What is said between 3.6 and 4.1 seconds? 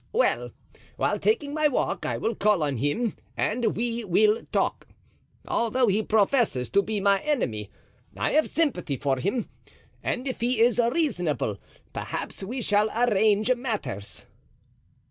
we